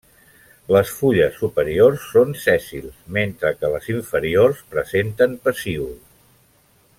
Les 0.75 0.93
fulles 1.01 1.35
superiors 1.41 2.07
són 2.13 2.33
sèssils, 2.45 2.95
mentre 3.19 3.53
que 3.59 3.71
les 3.75 3.91
inferiors 3.97 4.65
presenten 4.73 5.37
pecíol. 5.45 5.93